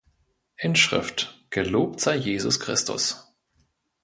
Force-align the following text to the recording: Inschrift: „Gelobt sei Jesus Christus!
Inschrift: 0.57 1.39
„Gelobt 1.51 1.99
sei 1.99 2.15
Jesus 2.15 2.59
Christus! 2.59 3.31